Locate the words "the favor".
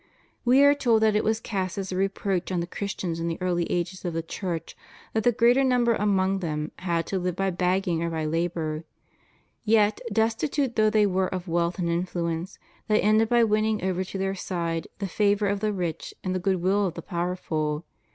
14.97-15.45